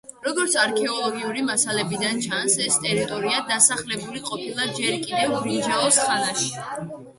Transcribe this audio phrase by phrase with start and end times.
[0.27, 6.53] როგორც არქეოლოგიური მასალებიდან ჩანს, ეს ტერიტორია დასახლებული ყოფილა ჯერ კიდევ ბრინჯაოს ხანაში.